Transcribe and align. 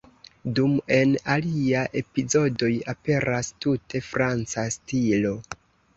Dum 0.59 0.71
en 0.95 1.11
aliaj 1.33 1.83
epizodoj 2.01 2.71
aperas 2.95 3.53
tute 3.67 4.03
franca 4.11 4.65
stilo. 4.79 5.35